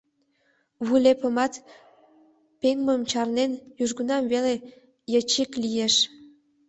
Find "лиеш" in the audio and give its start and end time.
5.63-5.95